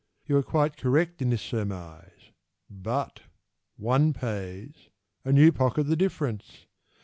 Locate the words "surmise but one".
1.43-4.13